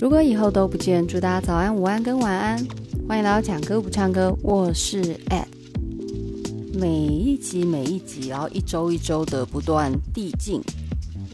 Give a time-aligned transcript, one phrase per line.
[0.00, 2.56] 如果以后都不见，祝大家早安、午安跟晚安。
[3.08, 5.44] 欢迎来到讲歌不唱歌，我是 Ed。
[6.72, 10.60] 每一集每一集，然后一周一周的不断递进，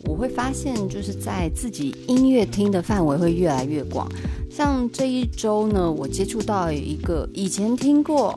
[0.06, 4.10] 我会发现就是在自己音乐听的范围会越来越广。
[4.50, 8.34] 像这一周呢，我接触到一个以前听过，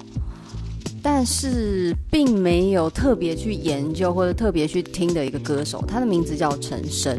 [1.01, 7.17] 但是并没有特别去研究或者特别去听的一个歌手，他的名字叫陈昇。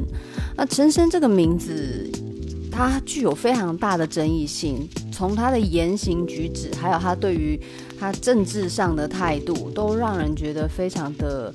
[0.55, 2.11] 那陈昇这个名字，
[2.87, 7.59] 他具有非常大的争议性，从他的言行举止，还有他对于
[7.99, 11.53] 他政治上的态度，都让人觉得非常的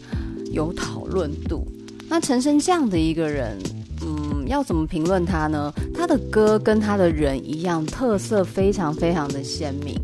[0.51, 1.65] 有讨论度。
[2.09, 3.57] 那陈升这样的一个人，
[4.01, 5.73] 嗯，要怎么评论他呢？
[5.95, 9.95] 他的歌跟他的人一样，特色非常非常的鲜明。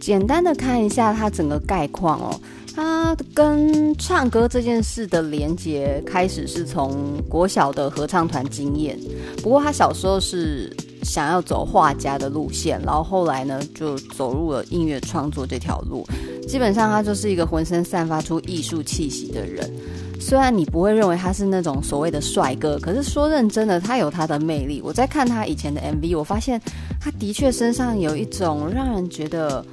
[0.00, 2.40] 简单的看一下他整个概况哦。
[2.74, 8.98] 他跟唱歌这件事的连接开始是从国小的合唱团经验，
[9.42, 16.06] 不过他小时候是想要走画家的路线，然后后来呢就走入了音乐创作这条路。
[16.48, 19.70] 基本上他就是一个浑身散发出艺术气息的人。
[20.18, 24.80] 虽然你不会认为他是那种所谓的帅哥，可是说认真的，他有他的魅力。
[24.82, 26.60] 我在看他以前的 MV，我发现
[27.00, 29.64] 他的确身上有一种让人觉得，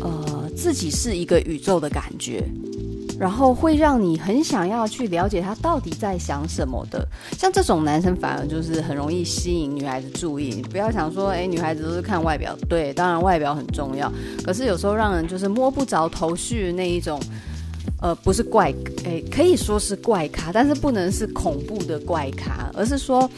[0.00, 0.37] 呃。
[0.60, 2.42] 自己是一个宇宙的感觉，
[3.16, 7.06] 然后会让你很想要去了解他到底在想什么的。
[7.38, 10.48] 像这种男生，反而就是很容易吸引女孩子注意。
[10.48, 14.12] 你不要想说，哎，女孩子都是看外表，对，当然外表很重要。
[14.44, 17.20] 可是有时候让人就是摸不着头绪那一种，
[18.02, 23.30] 呃，不是怪，哎，可以说是怪咖，但是不能是恐怖的怪咖，而是说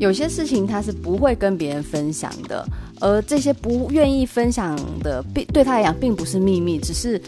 [0.00, 2.66] 有些事情他是不会跟别人分享的。
[3.00, 7.20] 而这些不愿意分享的，并对他来讲并不是秘密，只是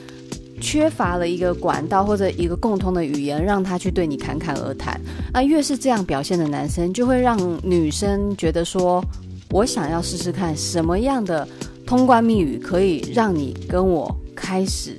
[0.61, 5.01] 缺乏了一个管道或者一个共通的语言，让他去对你侃侃而谈。
[5.33, 9.03] 那越是这样表现的男生，就会让女生觉得说
[9.51, 11.49] ：“我想要试试看什么样的
[11.85, 14.97] 通关密语可以让你跟我开始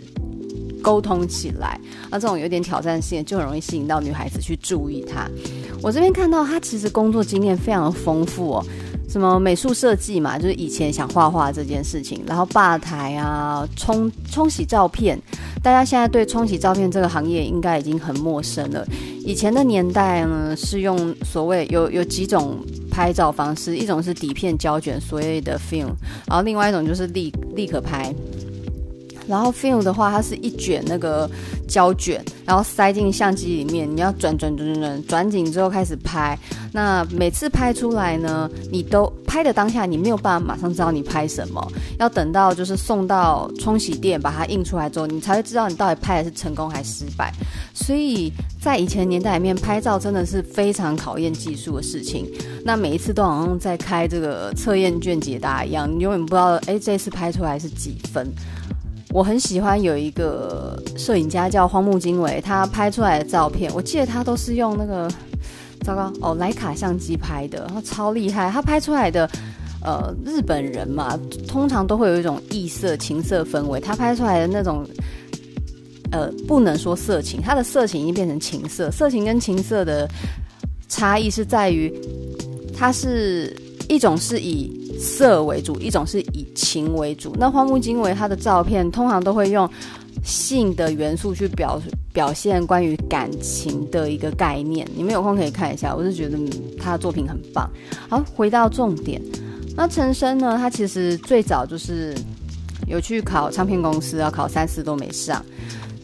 [0.82, 1.80] 沟通起来。”
[2.12, 5.30] 那这种有点挑战性，就很容易吸引到女孩子去注意他。
[5.82, 8.66] 我这边看到他其实工作经验非常的丰富哦。
[9.10, 15.20] 什么美术设计嘛，就是以前想画画这件事情，然后吧台啊，冲冲洗照片，
[15.62, 18.86] 大家现在对冲洗照片这个行业应该已经很陌生了。
[19.26, 22.58] 以前的年代呢，是用所谓有有几种
[22.90, 25.92] 拍照方式，一种是底片胶卷，所谓的 film，
[26.28, 28.14] 然后另外一种就是立立可拍。
[29.28, 31.30] 然后 film 的话，它是一卷那个
[31.68, 36.38] 胶卷，然后塞进相机里面，你要转转转转转，转紧之后开始拍。
[36.72, 41.66] 那每次拍出来呢，你都拍的当下，你没有办法马上知道你拍什么，
[42.00, 47.32] 要等到就是送到冲洗店把它印出来之后，你才会知道你到底拍的是成功还是失败。
[47.74, 52.28] 所以在以前年代里面，拍照真的是非常考验技术的事情。
[52.66, 58.28] 那每一次都好像在开这个测验卷解答一样，你永远不知道，哎，这次拍出来是几分。
[59.14, 65.08] 我很喜欢有一个摄影家叫荒木经惟，他拍出来的照片，我记得他都是用那个，
[65.82, 68.50] 糟糕哦，莱卡相机拍的，然后超厉害。
[68.50, 69.30] 他拍出来的，
[69.84, 71.16] 呃，日本人嘛，
[71.48, 73.80] 通常都会有一种异色情色氛围。
[73.80, 74.84] 他拍出来的那种，
[76.12, 78.90] 呃，不能说色情，他的色情已经变成情色。
[78.90, 80.10] 色情跟情色的
[80.90, 81.94] 差异是在于，
[82.76, 83.56] 它是
[83.88, 84.82] 一种是以。
[85.00, 87.36] 色为主，一种是以情为主。
[87.38, 89.70] 那荒木经惟他的照片通常都会用
[90.24, 91.82] 性的元素去表
[92.14, 94.88] 表现关于感情的一个概念。
[94.96, 96.38] 你们有空可以看一下，我是觉得
[96.80, 97.70] 他的作品很棒。
[98.10, 99.22] 好，回到重点，
[99.76, 100.58] 那陈昇呢？
[100.58, 102.16] 他其实最早就是
[102.88, 105.44] 有去考唱片公司，要考三次都没上。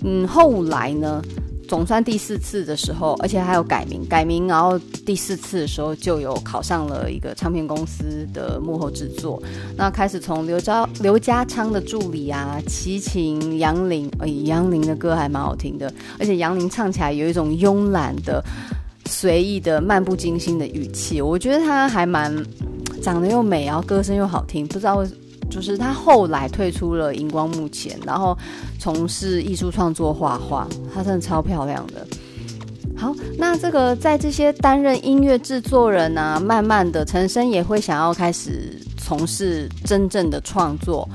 [0.04, 1.22] 嗯，后来呢？
[1.70, 9.40] 总算第四次的时候，而且还有改名，改名，然后第四次的时候就有考上了一个唱片公司的幕后制作。
[9.78, 18.44] 那开始从刘家刘家昌的助理啊，齐秦、杨林，哎，杨林的歌还蛮好听的，而且杨林唱起来有一种慵懒的、
[19.06, 22.36] 随意的、漫不经心的语气，我觉得他还蛮
[23.04, 25.08] 长得又美，然后歌声又好听，不知道为。
[25.50, 28.38] 就是他后来退出了荧光幕前，然后
[28.78, 32.06] 从事艺术创作画画，他真的超漂亮的。
[32.96, 41.08] 好，那这个在这些担任音乐制作人啊，慢慢的陈昇也会想要开始从事真正的创作。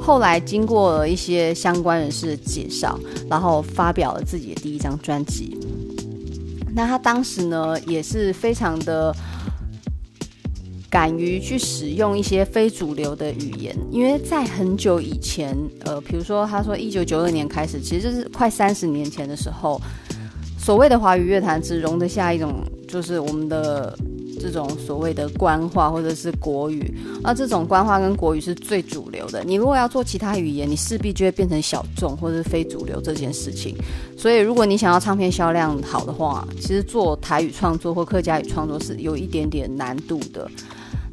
[0.00, 2.98] 后来经过了一些相关人士的介绍，
[3.28, 5.58] 然后发表了自己的第一张专辑。
[6.74, 9.14] 那他当时呢，也是非常的。
[10.92, 15.56] 敢于去使用一些非主流的语言，因为在很久以前，
[15.86, 19.80] 呃，比如说他说一九九二年开始，其实就是快三十年前的时候，
[20.58, 23.96] 所谓的华语乐坛只容得下一种，就是我们的
[24.38, 26.94] 这种所谓的官话或者是国语，
[27.24, 29.42] 而这种官话跟国语是最主流的。
[29.44, 33.74] 你如果要做其他语言，你势必就会变成小众或者是非主流这件事情。
[34.14, 40.46] 所以，如果你想要唱片销量好的话，其实做台语创作或客家语创作是有一点点难度的。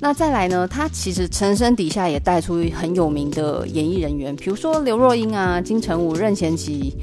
[0.01, 6.95] 那再来呢，他其实陈升底下也带出很有名的演艺人员，比如说刘若英啊、金城武、任贤齐，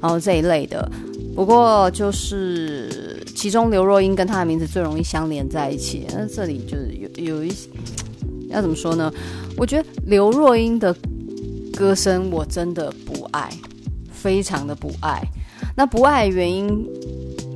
[0.00, 0.86] 然后这一类的。
[1.34, 6.06] 不过就是其中刘若英跟他的名字最容易相连在一起。
[6.10, 7.70] 那这里就是有有一些
[8.48, 9.10] 要怎么说呢？
[9.56, 10.94] 我觉得刘若英的
[11.74, 13.50] 歌声我真的不爱，
[14.12, 15.22] 非常的不爱。
[15.74, 16.86] 那不爱原因，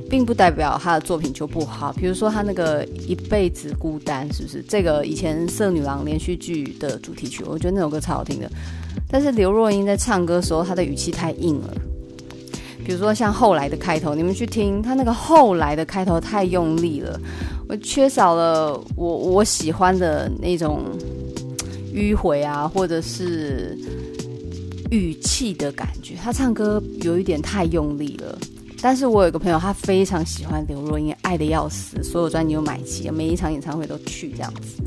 [0.09, 1.93] 并不代表他的作品就不好。
[1.93, 4.63] 比如说他那个一辈子孤单，是不是？
[4.67, 8.49] 这个以前色女郎连续剧的主题曲，我觉得那首歌超好听的。
[9.09, 11.73] 但是刘若英在唱歌的时候，她的语气太硬了。
[12.85, 17.19] 比如说像后来的开头，你们去听他那个后来的开头太用力了，
[17.67, 20.85] 我缺少了我我喜欢的那种
[21.93, 23.77] 迂回啊，或者是
[24.89, 26.15] 语气的感觉。
[26.15, 28.37] 他唱歌有一点太用力了。
[28.81, 34.83] 但是我有个朋友，他非常喜欢刘若英，爱得要死，所有专辑都买齐，每一场演唱会都去这样子。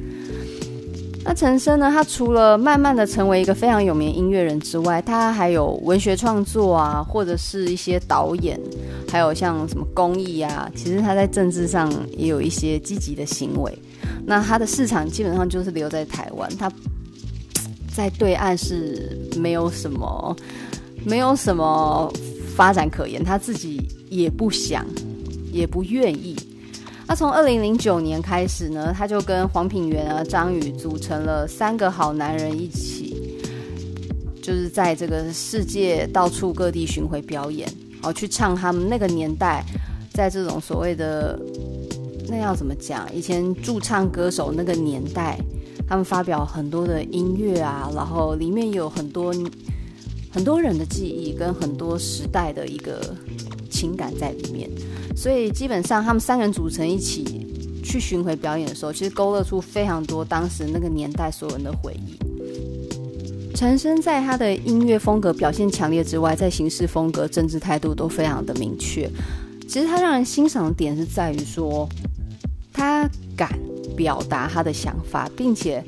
[1.22, 1.90] 那陈升呢？
[1.90, 8.58] 他除了慢慢的成为一个非常有名的音乐人之外，他还有文学创作啊，或者是一些导演，
[9.06, 10.70] 还有像什么公益啊。
[10.74, 13.78] 其实他在政治上也有一些积极的行为。
[14.24, 16.72] 那他的市场基本上就是留在台湾，他
[17.94, 20.34] 在对岸是没有什么，
[21.04, 22.10] 没有什么
[22.56, 23.22] 发展可言。
[23.24, 24.86] 他自己也不想，
[25.52, 26.36] 也不愿意。
[27.06, 33.16] 那从二零零九年开始呢，他就跟黄品源啊、张宇组成了三个好男人一起，
[34.40, 37.68] 就是在这个世界到处各地巡回表演，
[38.02, 39.64] 哦，去唱他们那个年代，
[40.12, 41.36] 在这种所谓的
[42.28, 43.12] 那要怎么讲？
[43.12, 45.36] 以前驻唱歌手那个年代，
[45.88, 49.34] 他们发表很多的音乐啊，然后里面有很多
[50.30, 53.14] 很多人的记忆跟很多时代的一个
[53.70, 54.70] 情感在里面。
[55.16, 57.46] 所以基本上，他们三人组成一起
[57.84, 62.16] 去巡回表演的时候，其实勾勒出非常多当时那个年代所有人的回忆。
[63.54, 69.10] 陈升在他的音乐风格表现强烈之外，在行事风格、政治态度都非常的明确。
[69.68, 71.86] 其实他让人欣赏的点是在于说，
[72.72, 73.06] 他
[73.36, 73.58] 敢
[73.94, 75.84] 表达他的想法，并且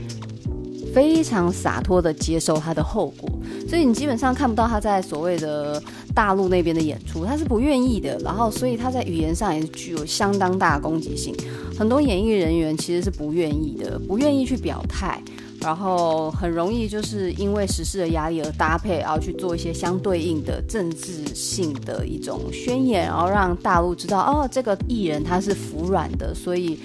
[0.93, 3.31] 非常洒脱的接受他的后果。
[3.69, 5.82] 所以你基本上看不到他在所谓的。
[6.14, 11.35] 大陆那边的演出，他是不愿意的，然后所以他在语言上也是具有相当大的攻击性。
[11.75, 15.19] 很多演艺人员其实是不愿意的，不愿意去表态，
[15.59, 26.79] 然后很容易就是因为时事的压力而搭配，然后去做一些相对应的政治性的一种宣言，然后让大陆知道哦，这个艺人他是服软的，所以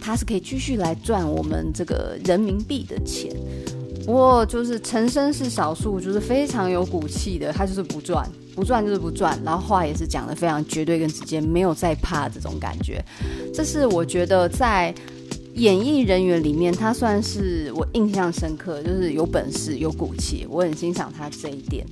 [0.00, 3.36] 他是可以继续来赚我们这个人民币的钱。
[4.04, 13.02] 不过就是陈生是少数，就是非常有骨气的，他就是不赚，不赚就是不赚，然后话也是讲得非常绝对跟直接，没有在怕这种感觉。
[13.52, 14.94] 这是我觉得在
[15.54, 21.86] 演艺人员里面，他算是我印象深刻，就是有本事、有骨气，我很欣赏他这一点。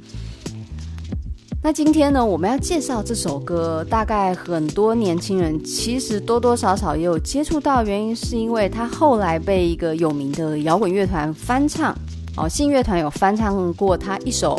[1.65, 11.97] 那今天呢，我们要介绍这首歌，大概很多年轻人其实多多少少也有接触到，原因是因为他后来被一个有名的摇滚乐团翻唱，
[12.37, 14.59] 哦，信乐团有翻唱过他一首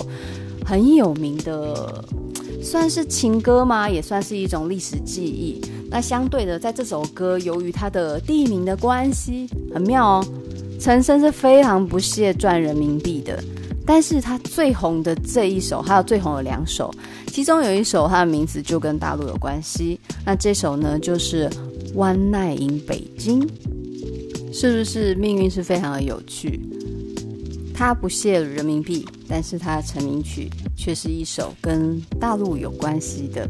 [0.66, 2.02] 很有名的，
[2.62, 3.90] 算是情歌吗？
[3.90, 5.60] 也算是一种历史记忆。
[5.92, 10.26] 那相对的，在这首歌，由于他的地名的关系，很妙哦，
[10.80, 13.44] 陈昇是非常不屑赚人民币的。
[13.86, 16.90] 但是他最红的这一首，还有最红的两首，
[17.28, 20.00] 其中有一首他的名字就跟大陆有关系。
[20.26, 21.50] 那这首呢，就是
[21.94, 23.42] 《One Night in 北京》，
[24.54, 26.62] 是不是命运是非常的有趣？
[27.74, 30.48] 他不屑人民币，但是他的成名曲
[30.78, 33.50] 却是一首跟大陆有关系的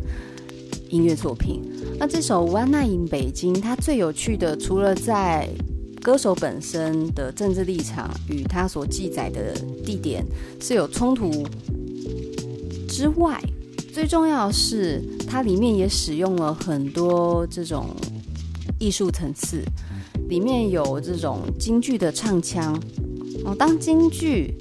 [0.90, 1.62] 音乐作品。
[2.00, 5.48] 那这首《One Night in 北京》，它最有趣的，除了在
[6.04, 9.54] 歌手本身的政治立场与他所记载的
[9.86, 10.22] 地点
[10.60, 11.48] 是有冲突
[12.90, 13.42] 之外，
[13.94, 17.96] 最重要的是它里面也使用了很多这种
[18.80, 19.64] 艺术层次，
[20.28, 22.78] 里面有这种京剧的唱腔
[23.46, 23.56] 哦。
[23.58, 24.54] 当京剧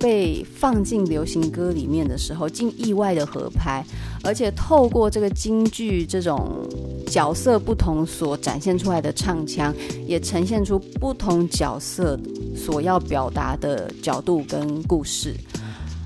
[0.00, 3.84] 被放进流行歌里面的时候，竟意外的合拍，
[4.24, 6.66] 而且透过这个京剧这种。
[7.06, 9.74] 角色不同所展现出来的唱腔，
[10.06, 12.18] 也呈现出不同角色
[12.54, 15.34] 所要表达的角度跟故事。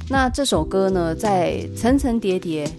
[0.09, 2.71] 那这首歌呢，在层层叠叠，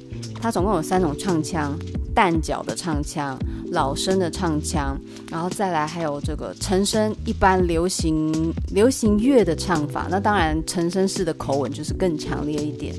[0.41, 1.77] 它总共有三种唱腔：
[2.13, 3.39] 旦角的唱腔，
[3.71, 4.99] 老生的唱腔，
[5.29, 10.07] 然后再来还有这个陈升一般流行流行乐的唱法。
[10.09, 12.93] 那当然，陈升式的口吻就是更强烈一点。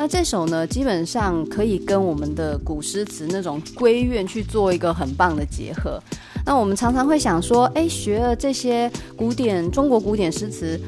[0.00, 6.02] 那这首呢，基本上可以跟我们的古诗词那种闺怨去做一个很棒的结合。
[6.46, 10.80] 那我们常常会想说，哎，学了这些古典中国古典诗词，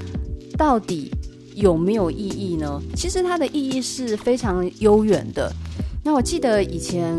[0.57, 1.13] 到底
[1.55, 2.81] 有没有意义呢？
[2.97, 5.53] 其实它的意义是非常悠远的。
[6.03, 7.15] 那我记得以前，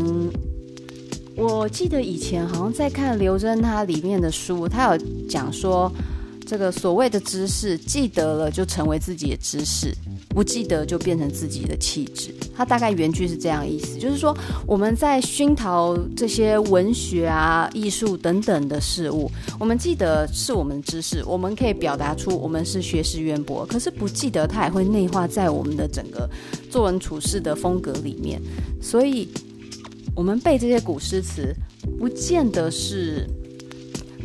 [1.36, 5.88] 我记得以前好像在看刘真他里面的书，他有讲说，
[6.44, 9.94] 这个所谓的知识，记得了就成为自己的知识。
[10.34, 14.36] 不记得就变成自己的气质，它大概原句是这样意思，就是说
[14.66, 26.28] 我们在熏陶这些文学啊、艺术等等的事物，我们记得是我们的知识，我们可以表达出我们是学识渊博，可是不记得它也会内化在我们的整个
[26.68, 28.42] 做人处事的风格里面，
[28.82, 29.28] 所以
[30.16, 31.54] 我们背这些古诗词，
[31.98, 33.24] 不见得是，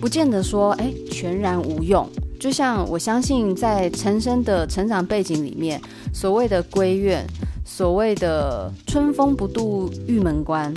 [0.02, 2.10] 不见得说哎全然无用。
[2.40, 5.82] 就像我相信，在陈升的成长背景里面，
[6.14, 7.26] 所谓的闺怨，
[7.64, 10.74] 所谓的春风不度玉门关，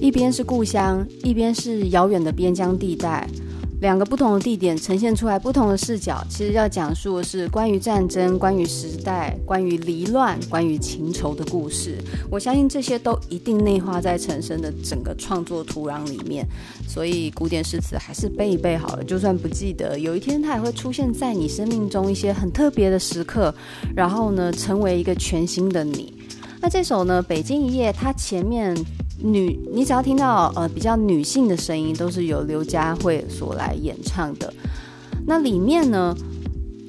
[0.00, 3.26] 一边是故乡，一边是遥远的边疆地带。
[3.80, 11.98] 两个不同的地点呈现出来不同的视角，其实要讲述的是关于战争、关于时代、关于离乱、关于情仇的故事。
[12.30, 16.46] 我相信这些都一定内化在陈升的整个创作土壤里面。
[16.88, 23.54] 所以古典诗词还是背一背好了，就算不记得，有一天它也会出现在你生命中一些很特别的时刻，
[23.94, 26.14] 然后呢，成为一个全新的你。
[26.62, 28.74] 那这首呢，《北京一夜》，它前面。
[29.18, 34.52] 女，你只要听到呃比较女性的声音，都是由刘佳慧所来演唱的。
[35.26, 36.16] 那里面呢，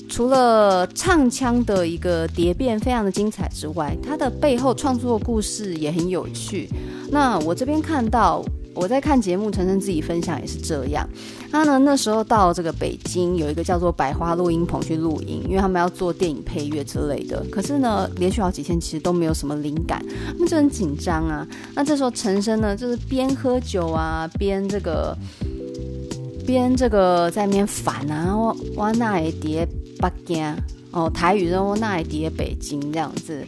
[0.10, 6.70] 除了唱腔的一个蝶变非常的精彩之外，它的背后创作故事也很有趣。
[7.10, 8.44] 那我这边看到。
[8.78, 11.08] 我在看节目，陈升自己分享也是这样。
[11.52, 17.44] 他呢，那时候到这个北京，有一个叫做百花录音棚去录音，因为他们要做电影配乐之类的。
[17.52, 21.48] 可是呢，连续好几天其实都没有什么灵感，他们就很紧张啊。
[21.74, 25.18] 那这时候陈升呢，就是边喝酒啊，边这个
[26.46, 29.68] 边这个在那边反啊，我我那也叠
[30.00, 30.56] 北京
[30.92, 33.44] 哦，台语说我那也叠北京这样子。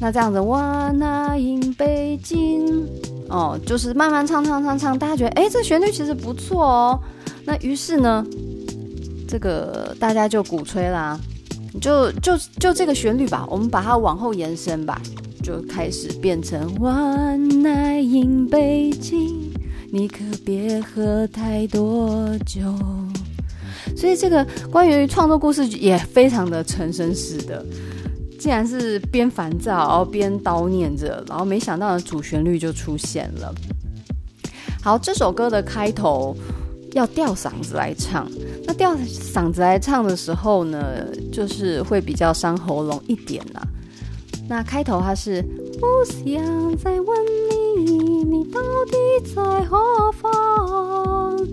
[0.00, 0.58] 那这样子，我
[0.92, 2.88] 那英北京。
[3.30, 7.00] 哦，就是慢慢唱唱唱唱，大家觉得哎，这旋律其实不错哦。
[7.44, 8.26] 那于是呢，
[9.28, 11.18] 这个大家就鼓吹啦，
[11.80, 15.00] 就就就这个旋律吧，我们把它往后延伸吧，
[15.44, 19.52] 就开始变成晚来饮北京，
[19.92, 22.60] 你可别喝太多酒。
[23.96, 27.64] 所以这个关于创作故事也非常的陈升式的。
[28.40, 33.54] 竟然是边烦躁，然后边叨念着，然后没想到的主旋律就出现了。
[34.82, 36.34] 好，这首歌的开头
[36.92, 38.26] 要吊嗓子来唱，
[38.64, 43.62] 那吊嗓子来唱的时候呢，就是会比较伤喉咙一点啦。
[44.48, 45.42] 那开头它是
[45.78, 46.42] 不想
[46.78, 47.18] 再问
[47.84, 51.46] 你，你到底在何方？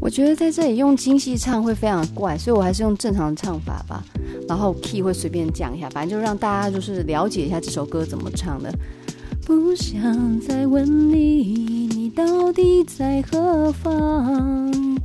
[0.00, 4.04] 我觉得在这里用精细唱会非常怪，所以我还是用正常的唱法吧。
[4.48, 8.72] 然后 key 会随便讲一下，反正就让大家就是了解一下这首歌怎么唱的。
[9.44, 14.98] 不想再问你，你到底在何方？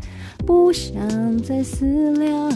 [0.45, 2.51] 不想再思量，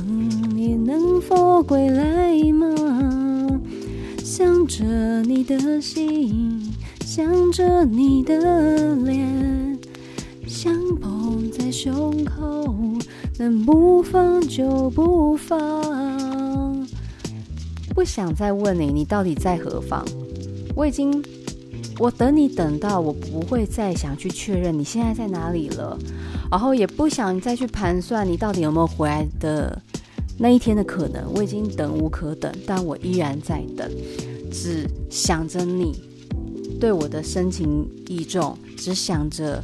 [0.55, 3.61] 你能否归来吗？
[4.23, 9.79] 想着你的心，想着你的脸，
[10.47, 12.75] 相捧在胸口，
[13.37, 16.04] 能不放就不放。
[17.95, 20.05] 不想再问你，你到底在何方？
[20.75, 21.23] 我已经，
[21.97, 25.97] 我等你等到我不会再想去确认你现在在哪里了，
[26.51, 29.81] 然后也不想再去盘算你到底有没有回来的
[30.37, 31.23] 那一天的可能。
[31.33, 33.89] 我已经等无可等，但我依然在等，
[34.51, 35.97] 只想着你
[36.77, 39.63] 对我的深情意重，只想着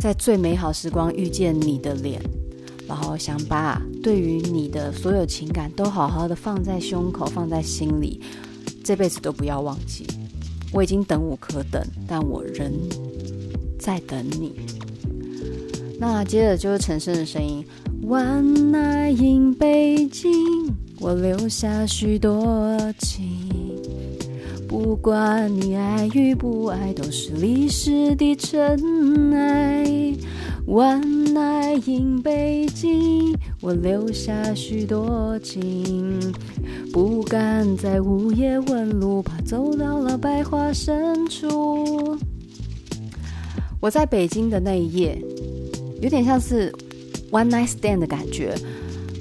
[0.00, 2.22] 在最美好时光遇见你的脸。
[2.86, 8.20] 然后想把对于你的所有情感都好好的放在胸口，放在心里，
[8.82, 10.06] 这辈子都不要忘记。
[10.72, 12.72] 我已经等无可等，但我仍
[13.78, 14.52] 在等你。
[15.98, 17.64] 那接着就是陈升的声音：
[18.02, 20.30] 晚来饮北京，
[21.00, 23.40] 我留下许多情。
[24.66, 29.84] 不管你爱与不爱，都是历史的尘埃。
[30.66, 36.18] 晚来饮北京，我留下许多情，
[36.90, 42.18] 不敢在午夜问路，怕走到了百花深处。
[43.78, 45.22] 我在北京的那一夜，
[46.00, 46.72] 有点像是
[47.30, 48.54] one night stand 的感觉。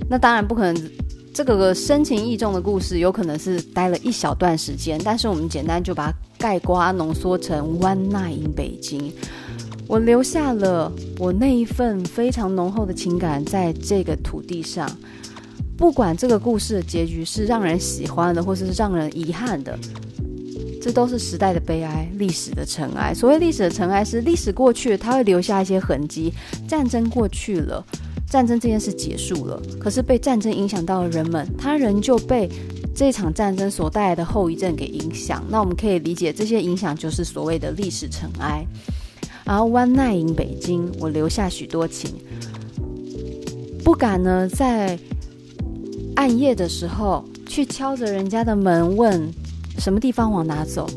[0.10, 0.92] 那当然不可能，
[1.34, 4.98] 这个个深情意重的故事，有可能是待了一小段时间。
[5.04, 9.12] 但是我们简单就把它概括浓缩成 one night in 北京。
[9.88, 14.90] 我留下了我那一份非常浓厚的情感在这个土地上。
[15.76, 19.78] 不管这个故事的结局是让人喜欢的，或是让人遗憾的，
[20.82, 23.14] 这都是时代的悲哀，历史的尘埃。
[23.14, 26.32] 所谓历史的尘埃，是历史过去，它会留下一些痕迹。
[26.68, 27.84] 战争过去了，
[28.30, 32.48] 战争这件事结束了，可是被战争影响到的人们，他仍旧被
[32.96, 35.44] 这场战争所带来的后遗症给影响。
[35.50, 38.66] 那我们可以理解，这些影响就是所谓的历史尘埃。
[39.44, 42.12] 然后，One night in 北京，我留下许多情，
[43.84, 45.00] 不敢呢在。
[46.16, 49.34] 暗夜的时候，去敲着人家的门，问
[49.80, 50.88] 什么地方往哪走。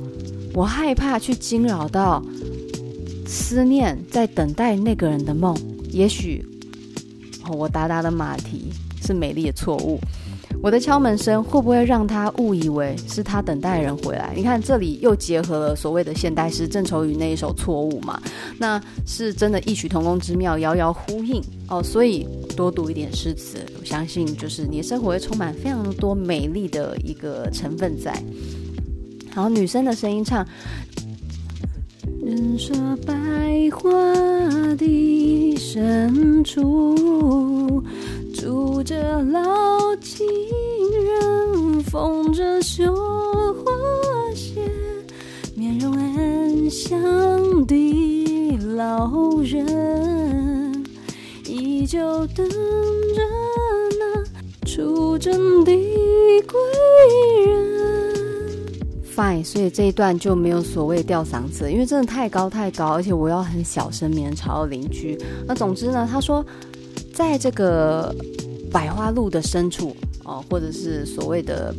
[0.52, 2.22] 我害怕去惊扰到
[3.26, 5.56] 思念，在等待那个人的梦。
[5.90, 6.44] 也许，
[7.48, 8.70] 我达达的马蹄
[9.02, 9.98] 是美丽的错误。
[10.66, 14.32] 我的敲门声会不会让他误以为是他等待人回来？
[14.34, 18.20] 你看，这里又结合了所谓的现代诗郑愁予那一首《错误》嘛，
[18.58, 21.80] 那是真的异曲同工之妙，遥遥呼应哦。
[21.80, 28.20] 所以多读一点诗词，我相信就是你的生活会充满非常多美丽的一个成分在。
[29.32, 30.44] 然后女生的声音唱：
[32.24, 33.14] 人说百
[33.70, 33.88] 花
[34.74, 37.84] 的深处。
[38.46, 40.24] 住着老情
[40.92, 43.72] 人，缝着绣花
[44.36, 44.70] 鞋，
[45.56, 46.96] 面容安详
[47.66, 50.84] 的老人，
[51.44, 53.20] 依旧等着
[53.98, 54.24] 那
[54.64, 56.56] 出征的归
[57.46, 58.64] 人。
[59.12, 65.18] Fine，所以这一段就没有所谓吊嗓子，因为真的太高太高，而且我要很小声，免吵到邻居。
[65.48, 66.46] 那总之呢，他说，
[67.12, 68.14] 在这个。
[68.76, 71.74] 百花路的深处哦，或者是所谓的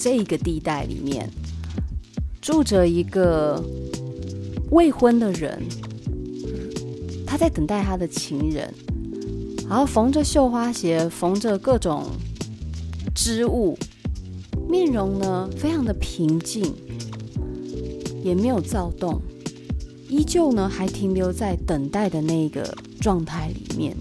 [0.00, 1.28] 这个地带里面，
[2.40, 3.62] 住着一个
[4.70, 5.62] 未婚的人，
[7.26, 8.72] 他在等待他的情人，
[9.68, 12.06] 然后缝着绣花鞋，缝着各种
[13.14, 13.76] 织物，
[14.66, 16.74] 面容呢非常的平静，
[18.22, 19.20] 也没有躁动，
[20.08, 23.94] 依旧呢还停留在等待的那个状态里面。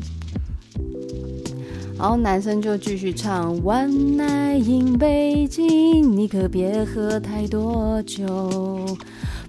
[2.03, 8.85] 然后男生就继续唱 One night in 北京，你可别喝太多酒。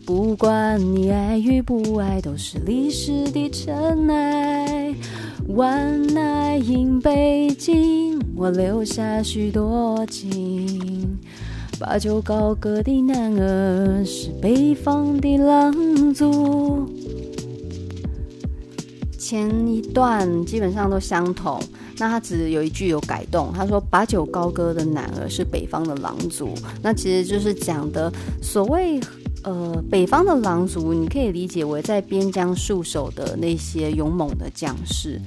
[0.07, 4.95] 不管你爱与不爱，都是历史的尘埃。
[5.49, 11.19] One night in 北京，我留下许多情。
[11.81, 16.89] 把酒高歌的男儿是北方的狼族。
[19.19, 21.59] 前一段基本上都相同。
[21.99, 29.01] 那他只有一句有改动，他说把酒高歌的男儿是北方的狼族，那其实就是讲的所谓
[29.43, 35.21] 呃北方的狼族，你可以理解为在边疆戍守的那些勇猛的将士。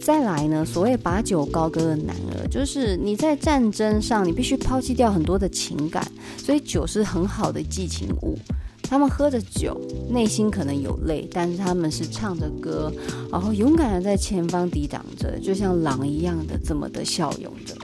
[0.00, 6.04] 再来呢，所谓把酒高歌的男儿，就是你在战争上你必须抛弃掉很多的情感，
[6.36, 8.36] 所以酒是很好的寄情物。
[8.82, 12.92] 他们喝着酒，内心可能有泪，但是他们是唱着歌，
[13.30, 17.74] 然后勇敢的在前方抵挡着，就像狼一样的这么的骁勇着。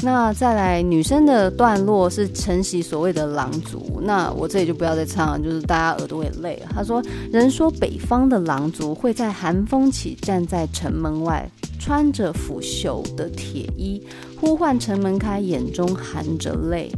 [0.00, 6.68] 那再来，女生的段落是承袭所谓的狼族，那我这里就不要再唱了，就是大家耳朵也累了。
[6.72, 11.48] 他说：“人说北方的狼族会在寒风起站在城门外，
[11.80, 14.00] 穿着腐朽的铁衣，
[14.40, 16.90] 呼唤城门开，眼中含着泪。”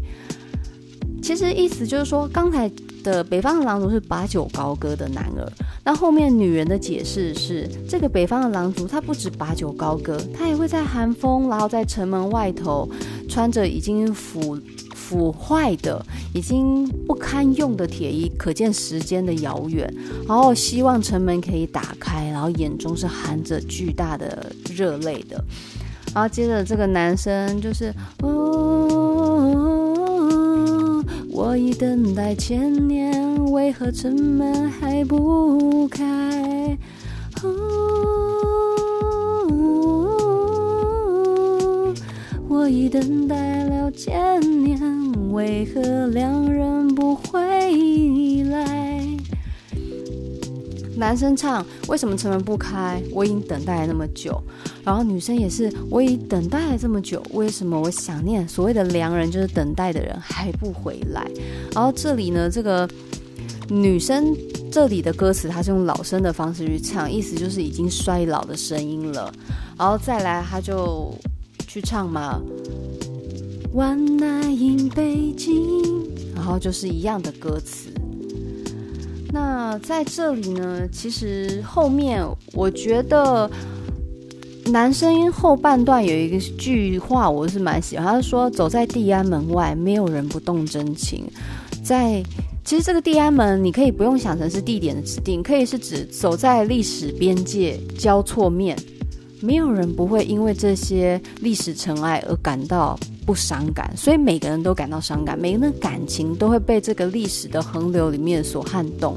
[1.23, 2.71] 其实意思就是说，刚才。
[3.03, 5.53] 的北方的狼族是把酒高歌的男儿，
[5.85, 12.89] 那后面女人的解释是，这个北方的狼族他不止把酒高歌，他也会在寒风，然后在城门外头，
[13.29, 14.59] 穿着已经腐
[14.95, 19.93] 腐坏的、已经不堪用的铁衣，可见时间的遥远，
[20.29, 25.43] 然后希望城门可以打开，然后眼中是含着巨大的热泪的，
[26.15, 29.00] 然后接着这个男生就是，哦。
[31.51, 36.79] 我已等待千年，为何城门还不开？
[42.49, 44.81] 我已等待了千年，
[45.33, 49.05] 为何两人不回来？
[50.97, 53.03] 男生唱：为什么城门不开？
[53.13, 54.41] 我已经等待那么久。
[54.83, 58.49] 然后女生也是：我已等待了这么久，为什么我想念？
[58.49, 61.31] 所谓的良人就是等待的人还不回来。
[61.75, 62.89] 然后这里呢，这个
[63.69, 64.35] 女生
[64.73, 69.31] 这里的歌词，她是用老生的方式去唱，意思就是已经衰老的声音了。
[69.79, 71.15] 然后再来，她就
[71.69, 72.41] 去唱嘛
[73.75, 77.91] ，One night in 北京，然后就是一样的歌词。
[79.31, 83.51] 那在这里呢，其实后面我觉得。
[84.71, 88.07] 男声音后半段有一个句话，我是蛮喜欢。
[88.07, 91.25] 他说：“走在地安门外，没有人不动真情。”
[91.83, 92.23] 在
[92.65, 98.79] 其实这个地安门，你可以不用想成是地点的指定，可以是指走在历史边界交错面，
[99.41, 103.93] 没有人不会因为这些历史尘埃而感到不伤感。
[103.97, 109.17] 所以每个人都感到伤感，每个人的感情都会被这个历史的横流里面所撼动。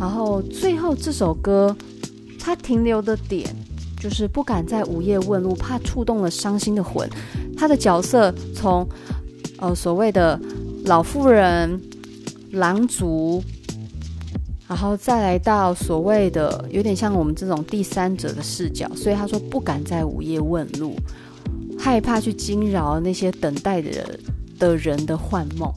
[0.00, 1.76] 然后最后这首歌，
[2.40, 3.54] 它停留的点。
[4.04, 7.08] 就是不敢在午夜问路，怕触动了伤心的魂。
[7.56, 8.86] 他的角色从
[9.56, 10.38] 呃所谓的
[10.84, 11.80] 老妇人、
[12.52, 13.42] 狼族，
[14.68, 20.94] 然后再来到所谓的有点像我们这种第三者的视角，所以他说不敢在午夜问路，
[21.78, 24.20] 害怕去惊扰那些等待的人
[24.58, 25.72] 的人的幻梦。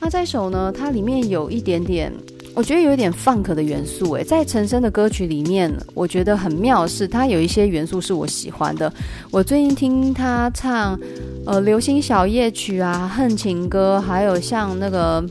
[0.00, 2.12] 那这首呢，它里面有一点点。
[2.56, 8.90] 我觉得有一点 funk 的元素，诶，在陈升的歌曲里面，我觉得很妙是，他有一些元素是我喜欢的。
[9.30, 10.98] 我最近听他唱，
[11.44, 15.22] 呃，流星小夜曲啊，恨情歌，还有像那个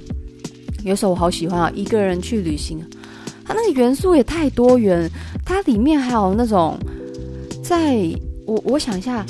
[0.83, 2.79] 有首我好喜欢啊，一个人去旅行，
[3.43, 5.09] 他那个元素也太多元。
[5.43, 6.77] 它里面还有那种，
[7.63, 8.07] 在
[8.45, 9.25] 我我想一下，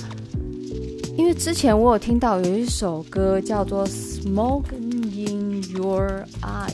[1.18, 6.72] 因为之前我有听到有一首歌叫做《Smoke in Your Eyes》。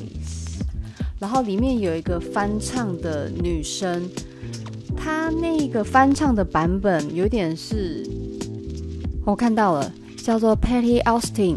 [1.22, 4.10] 然后里面有一个翻唱的女生，
[4.98, 8.04] 她那个翻唱的版本有点是，
[9.24, 11.56] 我看到了，叫做 Patti Austin，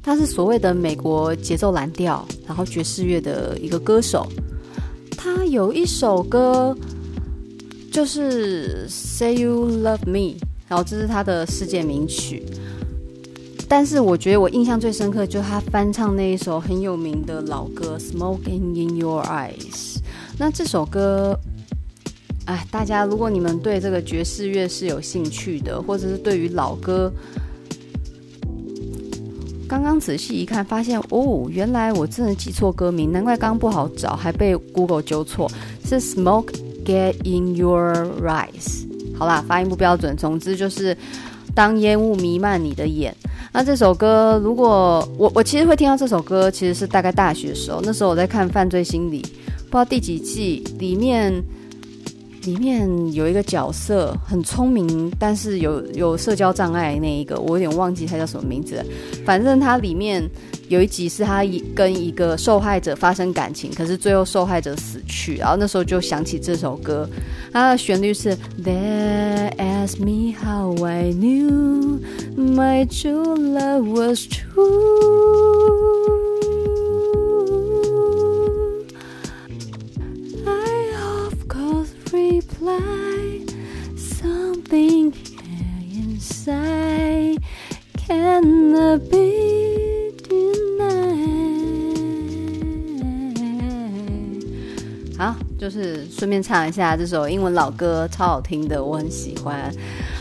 [0.00, 4.28] 她是所谓的美国节奏蓝调，然后爵士乐的一个歌手。
[5.16, 6.72] 她有一首歌
[7.90, 10.36] 就是 Say You Love Me，
[10.68, 12.46] 然后这是她的世界名曲。
[13.70, 19.52] 但是我觉得我印象最深刻，就是他翻唱那一首很有名的老歌《Smoking in Your Eyes》。
[20.36, 21.38] 那这首歌，
[22.46, 27.12] 哎，大家如果你们对这个爵士乐是有兴趣的，或者是对于老歌，
[29.68, 35.48] 刚刚仔细一看，发现哦，原来我真的记错歌名，难怪刚刚不好找，还被 Google 纠错，
[35.84, 36.52] 是《Smoke
[36.84, 38.48] Get in Your Eyes》。
[39.16, 40.96] 好啦，发音不标准，总之就是
[41.54, 43.14] 当烟雾弥漫你的眼。
[43.52, 51.32] 那这首歌，如果我我其实会听到这首歌，其实是大概大学的时候，那时候我在看《犯罪心理》，不知道第几季，里面
[52.42, 58.84] 里面有一个角色很聪明，但是有有社交障碍那一个，我有点忘记他叫什么名字了，
[59.24, 60.28] 反正他里面。
[60.70, 67.10] 有一集是他一跟一个受害者发生感情，可是最后受害者死去，然后那时候就想起这首歌，
[67.52, 71.98] 它的旋律是 They ask me how I knew
[72.36, 74.60] my true love was true.
[82.60, 83.40] Fly.
[83.96, 87.38] something here inside
[87.96, 89.48] cannot be.
[95.16, 99.70] 好，就是顺便唱一下这首英文老歌，超好听的，我很喜欢。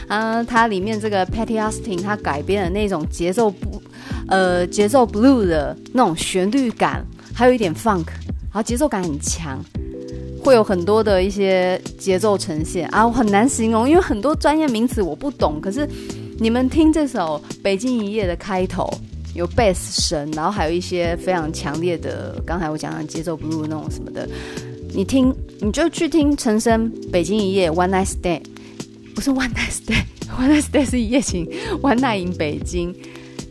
[0.07, 3.81] 啊，它里面这个 Patty Austin 它改编的那种节奏不，
[4.27, 9.63] 呃，节奏 blue 的那种旋律感，还有一点 funk，然后节奏感很强，
[10.41, 15.59] 会有很多的一些节奏呈现啊，我很难形容，因为很多专业名词我不懂。
[15.61, 15.87] 可是
[16.39, 18.89] 你们听这首《北京一夜》的开头，
[19.35, 24.27] 有贝斯声，然后还有一些非常强烈的，刚才我讲的节奏 blue 那种什么的。
[24.91, 28.41] 你听，你就去听陈升《北京一夜》One Night Stay，
[29.13, 31.45] 不是 One Night Stay，One Night Stay 是一夜情
[31.81, 32.95] ，One Night in 北京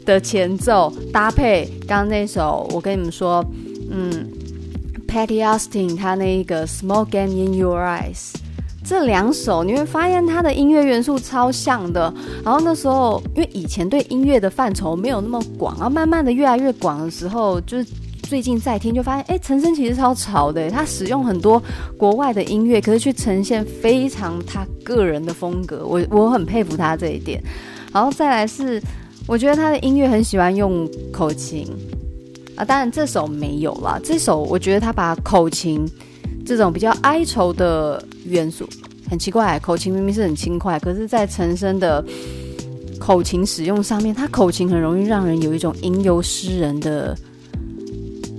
[0.04, 3.44] 的前奏搭配刚刚那首，我跟你们说，
[3.88, 4.28] 嗯
[5.08, 8.34] Patty Austin 他那个 Smoke Get in Your Eyes，
[8.84, 12.12] 这两首你会发现他的音乐元素超像的。
[12.44, 17.86] 然后那时候因为以前对音乐的范畴没有那么广，然后慢慢的越来越广的时候，就是。
[18.28, 21.62] 最近在听就发现，哎，陈升其实超潮的，他使用很多
[21.96, 27.42] 国外的音乐，可是却呈现非常他个人的风格，我我很佩服他这一点。
[27.90, 28.82] 然后再来是，
[29.26, 31.66] 我觉得他的音乐很喜欢用口琴
[32.58, 35.88] 啊，当然这首没有啦，这首我觉得他把口琴
[36.44, 38.68] 这种比较哀愁的元素，
[39.08, 42.04] 很奇怪，口琴明明是很轻快，可是在陈升的
[42.98, 47.16] 口琴使用上面，他口琴很容易让人有一种吟游诗人的。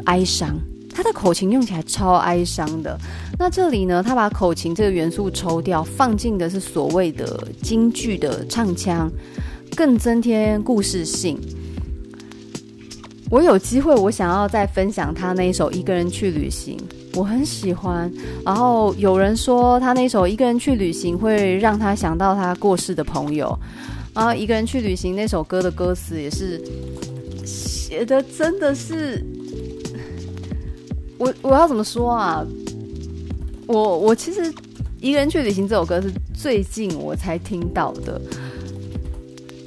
[0.06, 0.58] 哀伤，
[0.92, 2.98] 他的口琴用起来超哀伤的。
[3.38, 9.12] 那这里呢，他把口琴这个元素抽掉，放进的是所谓的京剧的唱腔，
[9.76, 11.38] 更增添故事性。
[13.30, 16.76] 我有机会，我想要再分享他那一首《一个人去旅行》，
[17.20, 18.12] 我很喜欢。
[18.44, 23.58] 然后有人说他那首《一个人去旅行》会让他想到他过世的朋友。
[24.16, 26.60] 然后《一个人去旅行》那首歌的歌词也是
[27.46, 29.24] 写的，真的是
[31.20, 32.44] 我我要怎么说啊？
[33.68, 34.42] 我我其实
[35.00, 38.20] 《一个人去旅行》这首歌是最近我才听到的，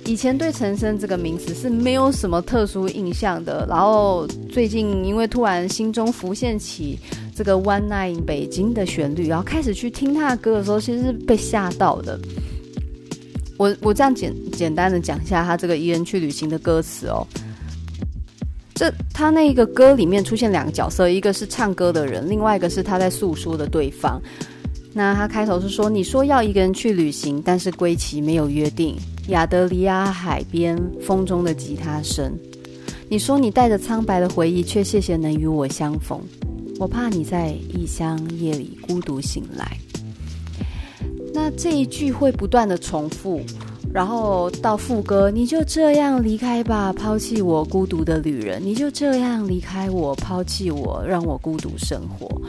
[0.05, 3.67] 以前对陈昇这个名字是没有什么特殊印象的。
[3.69, 6.99] 然后最近因为突然心中浮现起
[7.35, 12.19] 这个《One Night in 北京》的旋律，然后开始去听他的歌的时候，其实是被吓到的。
[13.57, 17.25] 我我这样简简单的讲一下他这个《一人去旅行》的歌词哦。
[18.75, 24.21] 这他那个歌里面出现两个角色，一个是唱歌的人，另外一个是他在诉说的对方。
[24.95, 28.97] 那他开头是说：“你说要一个人去旅行，但是归期没有约定。
[29.29, 32.33] 亚得里亚海边，风中的吉他声。
[33.09, 36.21] 你说你带着苍白的回忆，却谢谢能与我相逢。
[36.79, 39.77] 我怕你在异乡夜里孤独醒来。”
[41.33, 43.41] 那这一句会不断的重复。
[43.93, 48.59] 然后到副歌，你就这样离开吧，抛弃我孤独的旅人。
[48.65, 52.41] 你就这样离开我，抛弃我，让我孤独生活。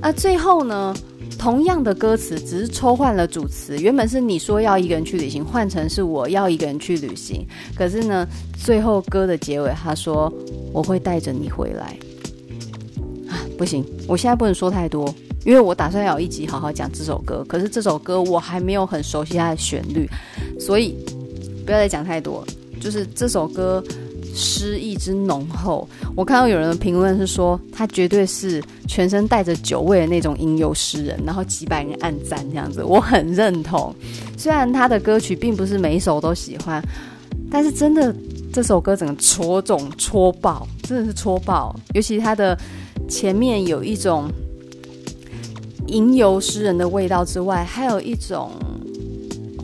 [0.00, 0.94] 那最后呢，
[1.38, 7.46] 同样的歌词，只是抽换了主词，原本是你说要一个人去旅行，换成是我要一个人去旅行。
[7.74, 8.26] 可是呢，
[8.58, 10.32] 最后歌的结尾，他说
[10.72, 11.96] 我会带着你回来。
[13.28, 15.14] 啊，不行，我现在不能说太多。
[15.44, 20.08] 因为我打算要一集好好讲这首歌，可是这首歌我还没有很熟悉它的旋律，
[20.58, 20.96] 所以
[21.64, 22.44] 不要再讲太多。
[22.80, 23.82] 就是这首歌
[24.36, 33.94] 诗意之浓厚，我看到有人的评论是说，他绝对是全身带着酒味的那种吟游诗人，然后几百人暗赞这样子，我很认同。
[34.36, 36.82] 虽然他的歌曲并不是每一首都喜欢，
[37.50, 38.14] 但是真的
[38.52, 42.56] 这首歌整个戳中戳爆，真的是戳爆，尤其他的
[43.08, 44.30] 前面有一种。
[45.88, 48.50] 吟游诗人的味道之外，还有一种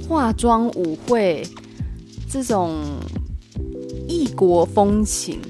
[0.06, 1.44] 化妆舞会
[2.30, 2.78] 这种
[4.12, 5.40] 异国风情。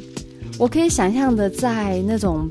[0.57, 2.49] 我可以想象的，在那种。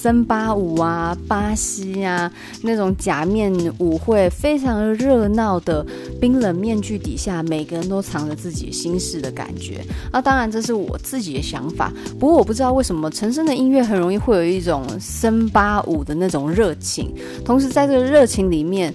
[0.00, 2.32] 森巴舞啊，巴西啊，
[2.62, 5.84] 那种假面舞会，非常热闹的
[6.20, 9.84] 冰冷面具底下，每个人都藏着自己心事的感觉。
[10.12, 11.92] 那当然，这是我自己的想法。
[12.16, 17.12] 不过，我不知道为什么陈昇的音乐很容易会有一种森巴舞的那种热情，
[17.44, 18.94] 同时在这个热情里面，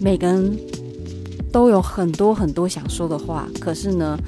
[0.00, 0.58] 每个人
[1.52, 4.18] 都有很多很多想说的话，可是呢，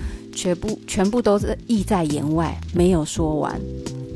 [0.41, 3.61] 全部全部都是意在言外，没有说完。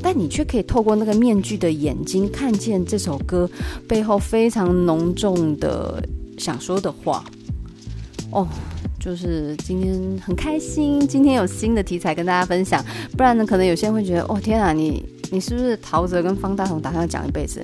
[0.01, 3.47] 但你却可以透过那个面具的眼睛，看见这首歌
[3.87, 6.03] 背后非常浓重的
[6.39, 7.23] 想说的话。
[8.31, 8.47] 哦，
[8.99, 12.83] 就是今天很开心，今天有新的题材跟大家分享。
[13.15, 17.63] 不然呢，可能有些人会觉得，哦，天啊，你你是不是陶喆跟方大同打算讲一辈子？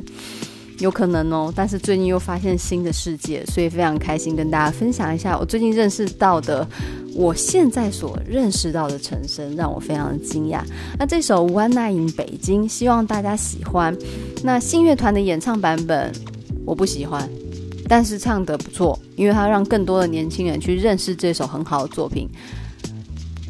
[0.81, 6.67] 有可能哦，但是最近又发现新的世界，所以非常开心跟大家分享一下我最近认识到的，
[7.13, 10.61] 我现在所认识到的陈昇，让我非常的惊讶。
[10.97, 13.95] 那这首《One Night in 北京》，希望大家喜欢。
[14.43, 16.11] 那信乐团的演唱版本
[16.65, 17.29] 我不喜欢，
[17.87, 22.27] 但是唱得不错，因为它让更多的年轻人去认识这首很好的作品。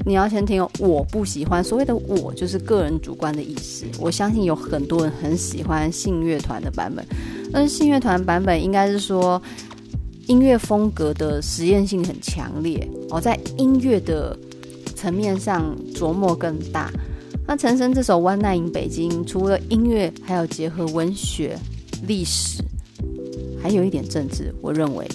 [0.04, 1.64] 你要先听，我不喜欢。
[1.64, 3.86] 所谓的“我”就是个人主观的意思。
[4.00, 7.06] 我相信有很多人很喜欢信乐团的版本，
[7.52, 9.42] 但是信乐团版本应该是说
[10.28, 14.36] 音乐风格的实验性很强烈哦，在音乐的
[14.96, 16.92] 层面上琢磨更大。
[17.48, 21.58] 那陈昇这首《One Night in 北京》，除了音乐，还有结合文学、
[22.08, 22.64] 历史，
[23.62, 25.08] 还有一点政治，我认为。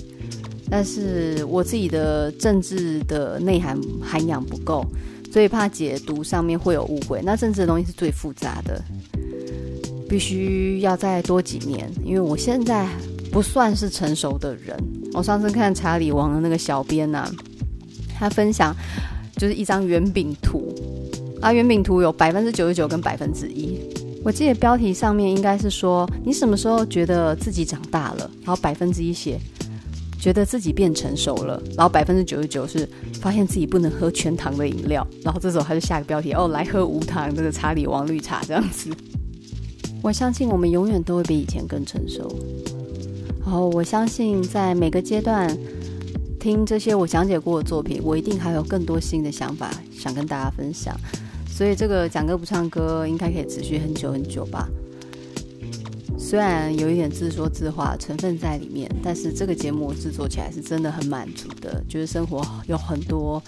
[0.71, 4.85] 但是我自己的政治的内涵涵养不够，
[5.33, 7.21] 所以怕解读上面会有误会。
[7.23, 8.83] 那政治的东西是最复杂的，
[10.09, 12.89] 必须要再多几年，因为我现在
[13.31, 14.77] 不算是成熟的人。
[15.13, 17.33] 我上次看查理王的那个小编呐、啊，
[18.19, 18.75] 他分享
[19.37, 20.75] 就是一张圆饼图，
[21.41, 23.79] 啊，圆饼图有百分之九十九跟百分之一。
[24.25, 29.39] 我记得标题上面应该是说你什么时候觉得自己长大了，然后百分之一写。
[30.19, 32.89] 觉得自己变成熟了，然后百分之九十九是
[33.21, 38.91] 发现自己不能喝全糖的饮料，然后这时候他就下个标题哦，来喝无糖这个查理王绿茶这样子。
[40.03, 42.29] 我相信我们永远都会比以前更成熟。
[43.41, 45.57] 然后我相信在每个阶段
[46.41, 50.95] 听这些我讲解过的作品，我一定还有更多新的想法想跟大家分享。
[51.49, 54.69] 所以这个讲歌不唱歌应该可以持续很久很久吧。
[56.29, 63.41] 虽然有一点自说自话成分在里面，但是这个节目制作起来是真的很满足的，就是生活有很多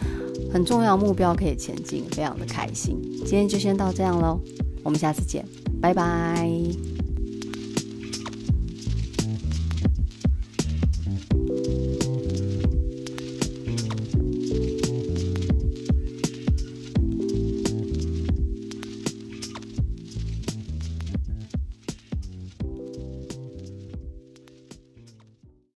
[0.52, 2.96] 很重要目标可以前进，非常的开心。
[3.26, 4.40] 今天就先到这样喽，
[4.84, 5.44] 我们下次见，
[5.80, 6.48] 拜拜。